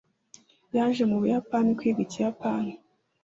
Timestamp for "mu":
1.09-1.15